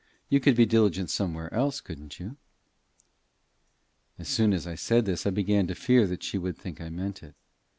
You 0.29 0.39
could 0.39 0.55
be 0.55 0.65
diligent 0.65 1.11
somewhere 1.11 1.53
else, 1.53 1.79
couldn't 1.79 2.19
you?" 2.19 2.37
As 4.17 4.27
soon 4.27 4.51
as 4.51 4.65
I 4.65 4.73
said 4.73 5.05
this, 5.05 5.27
I 5.27 5.29
began 5.29 5.67
to 5.67 5.75
fear 5.75 6.17
she 6.21 6.39
would 6.39 6.57
think 6.57 6.81
I 6.81 6.89
meant 6.89 7.21
it. 7.21 7.35